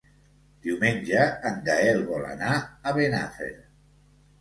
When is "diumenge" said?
0.67-1.27